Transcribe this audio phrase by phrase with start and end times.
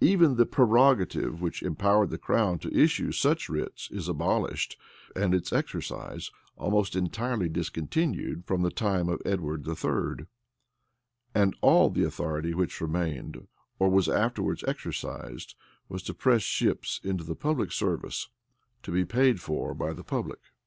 [0.00, 4.78] Even the prerogative which empowered the crown to issue such writs is abolished,
[5.14, 10.24] and its exercise almost entirely discontinued from the time of Edward III.;[*]
[11.34, 13.46] and all the authority which remained,
[13.78, 15.54] or was afterwards exercised,
[15.90, 18.30] was to press ships into the public service,
[18.82, 20.38] to be paid for by the public.
[20.38, 20.62] * State Trials, vol.